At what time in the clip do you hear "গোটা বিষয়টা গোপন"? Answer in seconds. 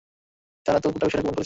0.87-1.29